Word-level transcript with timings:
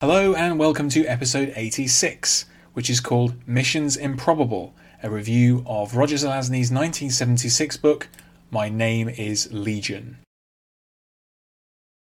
Hello 0.00 0.32
and 0.32 0.60
welcome 0.60 0.88
to 0.90 1.04
episode 1.06 1.52
86, 1.56 2.44
which 2.72 2.88
is 2.88 3.00
called 3.00 3.34
Missions 3.48 3.96
Improbable, 3.96 4.72
a 5.02 5.10
review 5.10 5.64
of 5.66 5.96
Roger 5.96 6.14
Zelazny's 6.14 6.70
1976 6.70 7.78
book, 7.78 8.06
My 8.48 8.68
Name 8.68 9.08
is 9.08 9.52
Legion. 9.52 10.18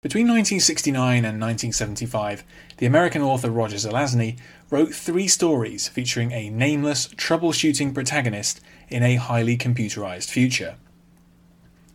Between 0.04 0.28
1969 0.28 1.26
and 1.26 1.42
1975, 1.42 2.44
the 2.78 2.86
American 2.86 3.24
author 3.24 3.50
Roger 3.50 3.78
Zelazny 3.78 4.38
wrote 4.70 4.94
three 4.94 5.28
stories 5.28 5.88
featuring 5.88 6.32
a 6.32 6.52
nameless, 6.52 7.08
troubleshooting 7.08 7.96
protagonist 7.96 8.62
in 8.90 9.02
a 9.02 9.16
highly 9.16 9.58
computerized 9.58 10.30
future. 10.30 10.76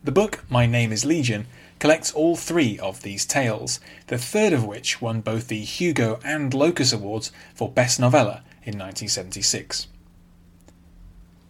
The 0.03 0.11
book, 0.11 0.45
My 0.51 0.67
Name 0.67 0.91
is 0.91 1.05
Legion, 1.05 1.47
collects 1.83 2.13
all 2.13 2.37
three 2.37 2.79
of 2.79 3.03
these 3.03 3.27
tales, 3.27 3.81
the 4.07 4.17
third 4.17 4.53
of 4.53 4.65
which 4.65 5.03
won 5.03 5.21
both 5.21 5.49
the 5.49 5.65
Hugo 5.65 6.21
and 6.25 6.55
Locus 6.55 6.93
Awards 6.93 7.33
for 7.57 7.69
Best 7.69 7.99
Novella 7.99 8.45
in 8.63 8.79
1976. 8.79 9.89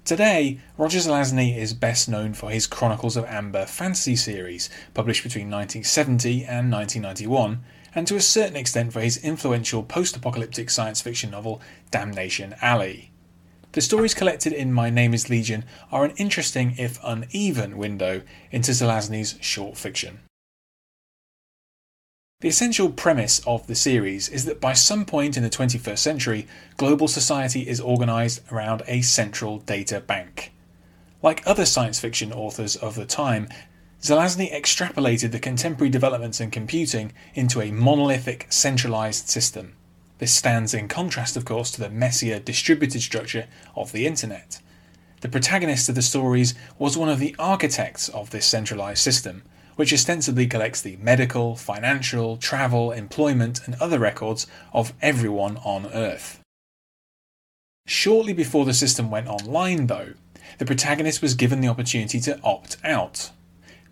Today, 0.06 0.58
Roger 0.78 1.00
Zelazny 1.00 1.54
is 1.54 1.74
best 1.74 2.08
known 2.08 2.32
for 2.32 2.48
his 2.48 2.66
Chronicles 2.66 3.14
of 3.18 3.26
Amber 3.26 3.66
fantasy 3.66 4.16
series, 4.16 4.70
published 4.94 5.22
between 5.22 5.50
1970 5.50 6.46
and 6.46 6.72
1991, 6.72 7.62
and 7.94 8.06
to 8.06 8.16
a 8.16 8.20
certain 8.22 8.56
extent 8.56 8.94
for 8.94 9.02
his 9.02 9.22
influential 9.22 9.82
post 9.82 10.16
apocalyptic 10.16 10.70
science 10.70 11.02
fiction 11.02 11.30
novel 11.30 11.60
Damnation 11.90 12.54
Alley. 12.62 13.11
The 13.72 13.80
stories 13.80 14.12
collected 14.12 14.52
in 14.52 14.70
My 14.70 14.90
Name 14.90 15.14
is 15.14 15.30
Legion 15.30 15.64
are 15.90 16.04
an 16.04 16.12
interesting, 16.18 16.74
if 16.76 16.98
uneven, 17.02 17.78
window 17.78 18.20
into 18.50 18.72
Zelazny's 18.72 19.38
short 19.40 19.78
fiction. 19.78 20.20
The 22.42 22.48
essential 22.48 22.90
premise 22.90 23.40
of 23.46 23.66
the 23.66 23.74
series 23.74 24.28
is 24.28 24.44
that 24.44 24.60
by 24.60 24.74
some 24.74 25.06
point 25.06 25.38
in 25.38 25.42
the 25.42 25.48
21st 25.48 25.98
century, 25.98 26.46
global 26.76 27.08
society 27.08 27.66
is 27.66 27.80
organized 27.80 28.42
around 28.52 28.82
a 28.86 29.00
central 29.00 29.60
data 29.60 30.00
bank. 30.00 30.52
Like 31.22 31.46
other 31.46 31.64
science 31.64 31.98
fiction 31.98 32.30
authors 32.30 32.76
of 32.76 32.94
the 32.94 33.06
time, 33.06 33.48
Zelazny 34.02 34.52
extrapolated 34.52 35.30
the 35.30 35.38
contemporary 35.38 35.88
developments 35.88 36.40
in 36.40 36.50
computing 36.50 37.12
into 37.34 37.62
a 37.62 37.70
monolithic, 37.70 38.48
centralized 38.50 39.28
system. 39.28 39.76
This 40.22 40.32
stands 40.32 40.72
in 40.72 40.86
contrast, 40.86 41.36
of 41.36 41.44
course, 41.44 41.72
to 41.72 41.80
the 41.80 41.90
messier 41.90 42.38
distributed 42.38 43.02
structure 43.02 43.48
of 43.74 43.90
the 43.90 44.06
internet. 44.06 44.60
The 45.20 45.28
protagonist 45.28 45.88
of 45.88 45.96
the 45.96 46.00
stories 46.00 46.54
was 46.78 46.96
one 46.96 47.08
of 47.08 47.18
the 47.18 47.34
architects 47.40 48.08
of 48.08 48.30
this 48.30 48.46
centralized 48.46 49.02
system, 49.02 49.42
which 49.74 49.92
ostensibly 49.92 50.46
collects 50.46 50.80
the 50.80 50.94
medical, 50.98 51.56
financial, 51.56 52.36
travel, 52.36 52.92
employment, 52.92 53.66
and 53.66 53.74
other 53.80 53.98
records 53.98 54.46
of 54.72 54.92
everyone 55.02 55.56
on 55.64 55.86
Earth. 55.86 56.38
Shortly 57.88 58.32
before 58.32 58.64
the 58.64 58.74
system 58.74 59.10
went 59.10 59.26
online, 59.26 59.88
though, 59.88 60.12
the 60.58 60.66
protagonist 60.66 61.20
was 61.20 61.34
given 61.34 61.60
the 61.60 61.66
opportunity 61.66 62.20
to 62.20 62.40
opt 62.44 62.76
out. 62.84 63.32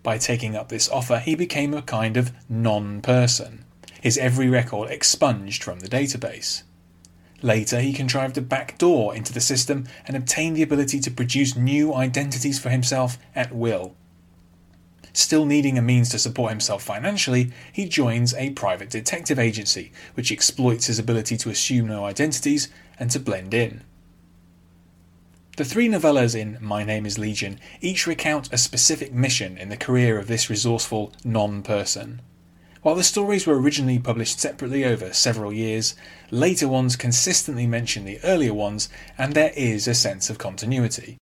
By 0.01 0.17
taking 0.17 0.55
up 0.55 0.69
this 0.69 0.87
offer, 0.87 1.19
he 1.19 1.35
became 1.35 1.73
a 1.73 1.81
kind 1.81 2.15
of 2.15 2.31
non 2.47 3.01
person 3.01 3.65
his 4.01 4.17
every 4.17 4.49
record 4.49 4.89
expunged 4.89 5.63
from 5.63 5.79
the 5.79 5.87
database. 5.87 6.63
Later, 7.41 7.79
he 7.79 7.93
contrived 7.93 8.37
a 8.37 8.41
back 8.41 8.77
door 8.77 9.15
into 9.15 9.31
the 9.31 9.41
system 9.41 9.87
and 10.05 10.17
obtained 10.17 10.57
the 10.57 10.61
ability 10.61 10.99
to 10.99 11.11
produce 11.11 11.55
new 11.55 11.93
identities 11.93 12.59
for 12.59 12.69
himself 12.69 13.17
at 13.33 13.55
will. 13.55 13.95
Still 15.13 15.45
needing 15.45 15.77
a 15.77 15.81
means 15.81 16.09
to 16.09 16.19
support 16.19 16.51
himself 16.51 16.83
financially, 16.83 17.51
he 17.71 17.85
joins 17.85 18.33
a 18.35 18.51
private 18.51 18.89
detective 18.89 19.39
agency, 19.39 19.91
which 20.13 20.31
exploits 20.31 20.85
his 20.85 20.99
ability 20.99 21.35
to 21.37 21.49
assume 21.49 21.87
no 21.87 22.05
identities 22.05 22.69
and 22.97 23.09
to 23.11 23.19
blend 23.19 23.53
in. 23.53 23.83
The 25.57 25.65
three 25.65 25.89
novellas 25.89 26.33
in 26.33 26.57
My 26.61 26.83
Name 26.83 27.05
is 27.05 27.19
Legion 27.19 27.59
each 27.81 28.07
recount 28.07 28.51
a 28.53 28.57
specific 28.57 29.13
mission 29.13 29.57
in 29.57 29.67
the 29.69 29.77
career 29.77 30.17
of 30.17 30.27
this 30.27 30.49
resourceful 30.49 31.11
non 31.25 31.61
person. 31.61 32.21
While 32.81 32.95
the 32.95 33.03
stories 33.03 33.45
were 33.45 33.59
originally 33.59 33.99
published 33.99 34.39
separately 34.39 34.83
over 34.83 35.13
several 35.13 35.53
years, 35.53 35.95
later 36.31 36.67
ones 36.67 36.95
consistently 36.95 37.67
mention 37.67 38.05
the 38.05 38.19
earlier 38.23 38.55
ones, 38.55 38.89
and 39.19 39.33
there 39.33 39.51
is 39.55 39.87
a 39.87 39.93
sense 39.93 40.31
of 40.31 40.39
continuity. 40.39 41.17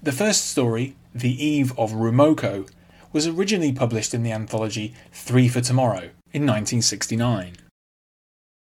The 0.00 0.12
first 0.12 0.46
story, 0.46 0.94
The 1.12 1.44
Eve 1.44 1.76
of 1.76 1.92
Rumoko, 1.92 2.68
was 3.12 3.26
originally 3.26 3.72
published 3.72 4.14
in 4.14 4.22
the 4.22 4.32
anthology 4.32 4.94
Three 5.12 5.48
for 5.48 5.60
Tomorrow 5.60 6.10
in 6.32 6.46
1969. 6.46 7.56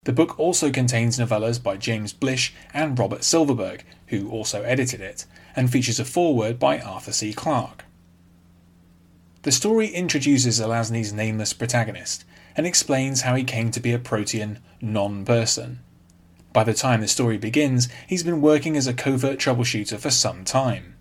The 0.04 0.12
book 0.12 0.38
also 0.38 0.70
contains 0.70 1.18
novellas 1.18 1.62
by 1.62 1.76
James 1.76 2.14
Blish 2.14 2.54
and 2.72 2.98
Robert 2.98 3.24
Silverberg, 3.24 3.84
who 4.06 4.30
also 4.30 4.62
edited 4.62 5.00
it, 5.00 5.26
and 5.54 5.70
features 5.70 6.00
a 6.00 6.04
foreword 6.04 6.58
by 6.58 6.80
Arthur 6.80 7.12
C. 7.12 7.34
Clarke. 7.34 7.84
The 9.42 9.50
story 9.50 9.88
introduces 9.88 10.60
Zelazny's 10.60 11.12
nameless 11.12 11.53
protagonist 11.53 12.25
and 12.56 12.64
explains 12.64 13.22
how 13.22 13.34
he 13.34 13.42
came 13.42 13.72
to 13.72 13.80
be 13.80 13.92
a 13.92 13.98
protean 13.98 14.60
non 14.80 15.25
person. 15.25 15.80
By 16.53 16.62
the 16.62 16.75
time 16.75 17.00
the 17.00 17.08
story 17.08 17.38
begins, 17.38 17.88
he's 18.06 18.22
been 18.22 18.41
working 18.41 18.76
as 18.76 18.86
a 18.86 18.94
covert 18.94 19.41
troubleshooter 19.41 19.98
for 19.98 20.10
some 20.10 20.44
time. 20.44 20.94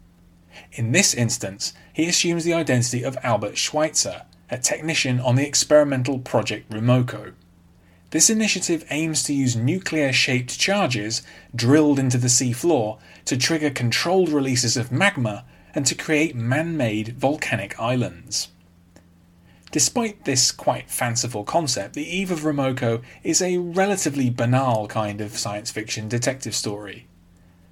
In 0.71 0.91
this 0.91 1.13
instance, 1.13 1.73
he 1.93 2.07
assumes 2.07 2.43
the 2.43 2.53
identity 2.53 3.03
of 3.03 3.17
Albert 3.21 3.59
Schweitzer, 3.59 4.23
a 4.49 4.57
technician 4.57 5.19
on 5.19 5.35
the 5.35 5.45
experimental 5.45 6.17
Project 6.17 6.71
Rumoko. 6.71 7.33
This 8.09 8.29
initiative 8.29 8.85
aims 8.89 9.21
to 9.23 9.33
use 9.33 9.55
nuclear 9.55 10.11
shaped 10.11 10.59
charges 10.59 11.21
drilled 11.55 11.99
into 11.99 12.17
the 12.17 12.27
sea 12.27 12.53
floor 12.53 12.97
to 13.25 13.37
trigger 13.37 13.69
controlled 13.69 14.29
releases 14.29 14.77
of 14.77 14.91
magma 14.91 15.45
and 15.73 15.85
to 15.85 15.95
create 15.95 16.35
man 16.35 16.77
made 16.77 17.17
volcanic 17.17 17.79
islands. 17.79 18.49
Despite 19.71 20.25
this 20.25 20.51
quite 20.51 20.89
fanciful 20.89 21.45
concept, 21.45 21.93
The 21.93 22.03
Eve 22.03 22.29
of 22.29 22.41
Rumoko 22.41 23.01
is 23.23 23.41
a 23.41 23.57
relatively 23.57 24.29
banal 24.29 24.87
kind 24.87 25.21
of 25.21 25.37
science 25.37 25.71
fiction 25.71 26.09
detective 26.09 26.53
story. 26.53 27.07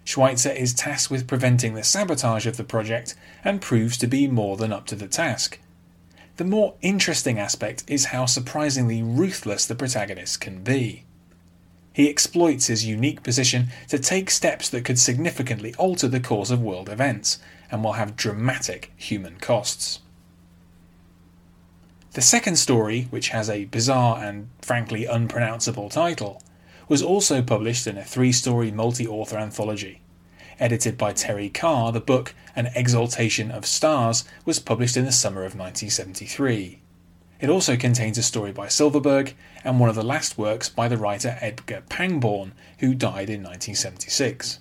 Schweitzer 0.05 0.51
is 0.51 0.73
tasked 0.73 1.11
with 1.11 1.27
preventing 1.27 1.73
the 1.73 1.83
sabotage 1.83 2.47
of 2.47 2.55
the 2.55 2.63
project 2.63 3.15
and 3.43 3.61
proves 3.61 3.97
to 3.97 4.07
be 4.07 4.27
more 4.27 4.55
than 4.55 4.71
up 4.71 4.85
to 4.87 4.95
the 4.95 5.09
task. 5.09 5.59
The 6.37 6.45
more 6.45 6.75
interesting 6.81 7.37
aspect 7.37 7.83
is 7.85 8.05
how 8.05 8.25
surprisingly 8.25 9.03
ruthless 9.03 9.66
the 9.66 9.75
protagonist 9.75 10.39
can 10.39 10.63
be. 10.63 11.03
He 11.94 12.09
exploits 12.09 12.67
his 12.67 12.85
unique 12.85 13.23
position 13.23 13.69
to 13.88 14.00
take 14.00 14.29
steps 14.29 14.69
that 14.69 14.85
could 14.85 15.00
significantly 15.00 15.73
alter 15.77 16.07
the 16.07 16.19
course 16.19 16.51
of 16.51 16.61
world 16.61 16.89
events, 16.89 17.39
and 17.72 17.83
will 17.83 17.94
have 17.94 18.16
dramatic 18.16 18.91
human 18.95 19.38
costs. 19.38 19.99
The 22.13 22.22
second 22.22 22.57
story, 22.57 23.03
which 23.11 23.29
has 23.29 23.49
a 23.49 23.66
bizarre 23.66 24.23
and 24.23 24.49
frankly 24.61 25.05
unpronounceable 25.05 25.90
title, 25.90 26.41
was 26.87 27.03
also 27.03 27.41
published 27.43 27.85
in 27.85 27.97
a 27.97 28.03
three 28.03 28.31
story 28.31 28.72
multi 28.72 29.08
author 29.08 29.37
anthology. 29.37 30.02
Edited 30.59 30.97
by 30.97 31.14
Terry 31.14 31.49
Carr, 31.49 31.91
the 31.91 32.02
book 32.02 32.34
An 32.55 32.72
Exaltation 32.75 33.52
of 33.52 33.66
Stars 33.66 34.25
was 34.43 34.59
published 34.59 34.97
in 34.97 35.05
the 35.05 35.11
summer 35.11 35.41
of 35.41 35.55
1973. 35.55 36.79
It 37.40 37.50
also 37.50 37.78
contains 37.78 38.18
a 38.18 38.24
story 38.24 38.52
by 38.52 38.68
Silverberg 38.68 39.36
and 39.64 39.80
one 39.80 39.90
of 39.90 39.96
the 39.96 40.03
last 40.03 40.38
works 40.38 40.68
by 40.68 40.88
the 40.88 40.97
writer 40.97 41.38
Edgar 41.40 41.84
Pangborn, 41.88 42.53
who 42.80 42.94
died 42.94 43.30
in 43.30 43.41
1976. 43.44 44.59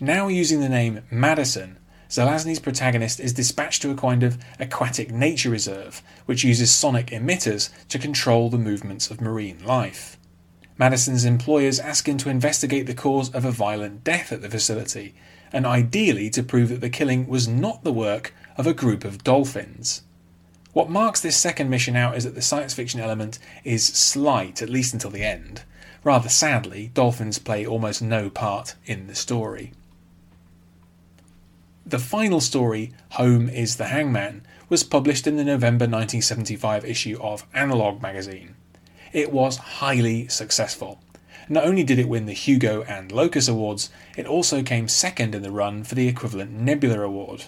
Now 0.00 0.28
using 0.28 0.60
the 0.60 0.68
name 0.68 1.02
Madison, 1.10 1.78
Zelazny's 2.08 2.60
protagonist 2.60 3.20
is 3.20 3.32
dispatched 3.32 3.82
to 3.82 3.90
a 3.90 3.96
kind 3.96 4.22
of 4.22 4.38
aquatic 4.58 5.10
nature 5.10 5.50
reserve, 5.50 6.02
which 6.26 6.44
uses 6.44 6.70
sonic 6.70 7.06
emitters 7.06 7.70
to 7.88 7.98
control 7.98 8.50
the 8.50 8.58
movements 8.58 9.10
of 9.10 9.20
marine 9.20 9.64
life. 9.64 10.16
Madison's 10.78 11.24
employers 11.24 11.80
ask 11.80 12.08
him 12.08 12.18
to 12.18 12.28
investigate 12.28 12.86
the 12.86 12.94
cause 12.94 13.32
of 13.32 13.44
a 13.44 13.50
violent 13.50 14.04
death 14.04 14.30
at 14.30 14.42
the 14.42 14.50
facility, 14.50 15.14
and 15.52 15.64
ideally 15.64 16.28
to 16.30 16.42
prove 16.42 16.68
that 16.68 16.80
the 16.80 16.90
killing 16.90 17.26
was 17.26 17.48
not 17.48 17.82
the 17.82 17.92
work 17.92 18.34
of 18.56 18.66
a 18.66 18.74
group 18.74 19.04
of 19.04 19.24
dolphins. 19.24 20.02
What 20.76 20.90
marks 20.90 21.22
this 21.22 21.38
second 21.38 21.70
mission 21.70 21.96
out 21.96 22.18
is 22.18 22.24
that 22.24 22.34
the 22.34 22.42
science 22.42 22.74
fiction 22.74 23.00
element 23.00 23.38
is 23.64 23.82
slight, 23.82 24.60
at 24.60 24.68
least 24.68 24.92
until 24.92 25.08
the 25.08 25.24
end. 25.24 25.62
Rather 26.04 26.28
sadly, 26.28 26.90
dolphins 26.92 27.38
play 27.38 27.64
almost 27.64 28.02
no 28.02 28.28
part 28.28 28.74
in 28.84 29.06
the 29.06 29.14
story. 29.14 29.72
The 31.86 31.98
final 31.98 32.42
story, 32.42 32.92
Home 33.12 33.48
is 33.48 33.76
the 33.76 33.86
Hangman, 33.86 34.46
was 34.68 34.84
published 34.84 35.26
in 35.26 35.36
the 35.36 35.44
November 35.44 35.84
1975 35.84 36.84
issue 36.84 37.18
of 37.22 37.46
Analog 37.54 38.02
magazine. 38.02 38.54
It 39.14 39.32
was 39.32 39.56
highly 39.56 40.28
successful. 40.28 41.00
Not 41.48 41.64
only 41.64 41.84
did 41.84 41.98
it 41.98 42.06
win 42.06 42.26
the 42.26 42.34
Hugo 42.34 42.82
and 42.82 43.10
Locus 43.10 43.48
Awards, 43.48 43.88
it 44.14 44.26
also 44.26 44.62
came 44.62 44.88
second 44.88 45.34
in 45.34 45.40
the 45.40 45.50
run 45.50 45.84
for 45.84 45.94
the 45.94 46.06
equivalent 46.06 46.52
Nebula 46.52 47.00
Award. 47.00 47.46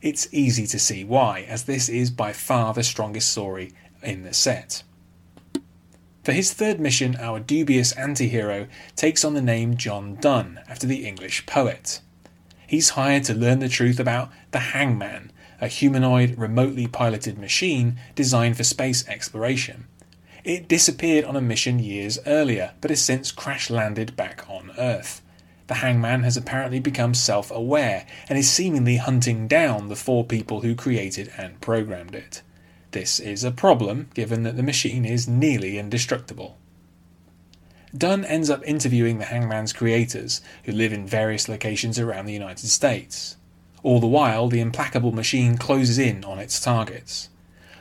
It's 0.00 0.28
easy 0.32 0.66
to 0.68 0.78
see 0.78 1.02
why, 1.02 1.44
as 1.48 1.64
this 1.64 1.88
is 1.88 2.10
by 2.10 2.32
far 2.32 2.72
the 2.72 2.84
strongest 2.84 3.30
story 3.30 3.72
in 4.02 4.22
the 4.22 4.32
set. 4.32 4.82
For 6.22 6.32
his 6.32 6.52
third 6.52 6.78
mission, 6.78 7.16
our 7.16 7.40
dubious 7.40 7.92
anti 7.92 8.28
hero 8.28 8.68
takes 8.94 9.24
on 9.24 9.34
the 9.34 9.42
name 9.42 9.76
John 9.76 10.16
Donne, 10.20 10.60
after 10.68 10.86
the 10.86 11.06
English 11.06 11.46
poet. 11.46 12.00
He's 12.66 12.90
hired 12.90 13.24
to 13.24 13.34
learn 13.34 13.60
the 13.60 13.68
truth 13.68 13.98
about 13.98 14.30
the 14.50 14.58
Hangman, 14.58 15.32
a 15.60 15.68
humanoid, 15.68 16.38
remotely 16.38 16.86
piloted 16.86 17.38
machine 17.38 17.98
designed 18.14 18.56
for 18.56 18.64
space 18.64 19.08
exploration. 19.08 19.86
It 20.44 20.68
disappeared 20.68 21.24
on 21.24 21.34
a 21.34 21.40
mission 21.40 21.78
years 21.78 22.18
earlier, 22.26 22.74
but 22.80 22.90
has 22.90 23.02
since 23.02 23.32
crash 23.32 23.68
landed 23.70 24.14
back 24.14 24.44
on 24.48 24.70
Earth. 24.78 25.22
The 25.68 25.74
hangman 25.74 26.22
has 26.22 26.36
apparently 26.36 26.80
become 26.80 27.14
self 27.14 27.50
aware 27.50 28.06
and 28.28 28.38
is 28.38 28.50
seemingly 28.50 28.96
hunting 28.96 29.46
down 29.46 29.88
the 29.88 29.96
four 29.96 30.24
people 30.24 30.62
who 30.62 30.74
created 30.74 31.30
and 31.36 31.60
programmed 31.60 32.14
it. 32.14 32.42
This 32.92 33.20
is 33.20 33.44
a 33.44 33.50
problem, 33.50 34.08
given 34.14 34.42
that 34.44 34.56
the 34.56 34.62
machine 34.62 35.04
is 35.04 35.28
nearly 35.28 35.78
indestructible. 35.78 36.56
Donne 37.96 38.24
ends 38.24 38.48
up 38.48 38.66
interviewing 38.66 39.18
the 39.18 39.26
Hangman's 39.26 39.74
creators, 39.74 40.40
who 40.64 40.72
live 40.72 40.92
in 40.92 41.06
various 41.06 41.48
locations 41.48 41.98
around 41.98 42.24
the 42.26 42.32
United 42.32 42.68
States. 42.68 43.36
All 43.82 44.00
the 44.00 44.06
while, 44.06 44.48
the 44.48 44.60
implacable 44.60 45.12
machine 45.12 45.58
closes 45.58 45.98
in 45.98 46.24
on 46.24 46.38
its 46.38 46.60
targets. 46.60 47.28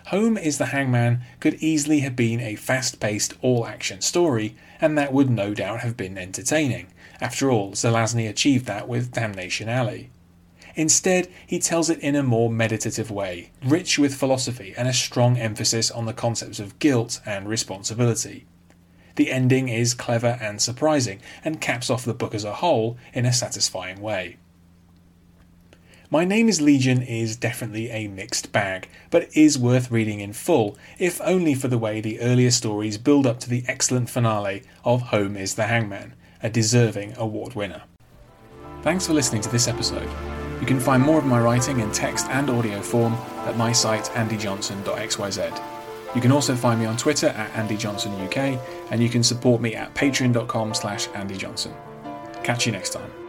Home 0.08 0.38
is 0.38 0.58
the 0.58 0.68
Hangman 0.68 1.20
could 1.42 1.56
easily 1.56 2.00
have 2.00 2.16
been 2.16 2.40
a 2.40 2.56
fast 2.56 3.02
paced, 3.02 3.34
all 3.42 3.68
action 3.68 4.00
story, 4.00 4.56
and 4.80 4.98
that 4.98 5.12
would 5.12 5.30
no 5.30 5.54
doubt 5.54 5.82
have 5.82 5.98
been 5.98 6.18
entertaining. 6.18 6.88
After 7.20 7.52
all, 7.52 7.74
Zelazny 7.74 8.30
achieved 8.30 8.68
that 8.68 8.88
with 8.88 9.12
Damnation 9.12 9.68
Alley. 9.68 10.10
Instead, 10.76 11.28
he 11.46 11.60
tells 11.60 11.90
it 11.90 12.00
in 12.00 12.16
a 12.16 12.24
more 12.24 12.50
meditative 12.50 13.12
way, 13.12 13.52
rich 13.66 14.00
with 14.00 14.16
philosophy 14.16 14.74
and 14.78 14.88
a 14.88 14.94
strong 14.94 15.38
emphasis 15.38 15.92
on 15.92 16.06
the 16.06 16.14
concepts 16.14 16.62
of 16.62 16.80
guilt 16.80 17.20
and 17.26 17.50
responsibility. 17.50 18.46
The 19.18 19.30
ending 19.30 19.68
is 19.68 19.94
clever 19.94 20.38
and 20.40 20.62
surprising, 20.62 21.20
and 21.44 21.60
caps 21.60 21.90
off 21.90 22.06
the 22.06 22.14
book 22.14 22.34
as 22.34 22.46
a 22.46 22.54
whole 22.54 22.98
in 23.14 23.26
a 23.26 23.34
satisfying 23.34 24.00
way. 24.00 24.38
My 26.10 26.24
Name 26.24 26.48
is 26.48 26.62
Legion 26.62 27.02
is 27.02 27.36
definitely 27.36 27.90
a 27.90 28.08
mixed 28.08 28.54
bag, 28.54 28.88
but 29.10 29.28
is 29.36 29.60
worth 29.60 29.92
reading 29.92 30.22
in 30.22 30.32
full, 30.32 30.78
if 30.98 31.20
only 31.20 31.54
for 31.54 31.68
the 31.68 31.78
way 31.78 32.00
the 32.00 32.22
earlier 32.22 32.50
stories 32.50 32.98
build 32.98 33.28
up 33.28 33.42
to 33.42 33.50
the 33.50 33.66
excellent 33.68 34.10
finale 34.10 34.64
of 34.86 35.02
Home 35.02 35.36
is 35.36 35.56
the 35.56 35.64
Hangman, 35.64 36.14
a 36.42 36.50
deserving 36.50 37.14
award 37.18 37.56
winner. 37.56 37.84
Thanks 38.84 39.06
for 39.06 39.12
listening 39.12 39.42
to 39.42 39.50
this 39.50 39.68
episode. 39.68 40.10
You 40.62 40.66
can 40.66 40.80
find 40.80 41.04
more 41.04 41.20
of 41.20 41.26
my 41.26 41.42
writing 41.42 41.82
in 41.82 41.92
text 41.92 42.28
and 42.30 42.50
audio 42.50 42.82
form 42.82 43.12
at 43.46 43.58
my 43.58 43.74
site 43.74 44.06
andyjohnson.xyz. 44.14 45.62
You 46.16 46.22
can 46.22 46.32
also 46.32 46.56
find 46.56 46.80
me 46.80 46.86
on 46.86 46.96
Twitter 46.96 47.28
at 47.28 47.52
AndyJohnsonUK, 47.52 48.62
and 48.92 49.04
you 49.04 49.10
can 49.10 49.24
support 49.24 49.60
me 49.60 49.76
at 49.76 49.94
patreon.com 49.94 50.74
slash 50.74 51.10
andyjohnson. 51.10 51.76
Catch 52.46 52.66
you 52.66 52.72
next 52.72 52.92
time. 52.92 53.27